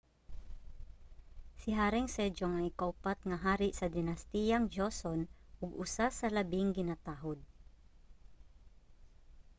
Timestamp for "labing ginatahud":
6.35-7.39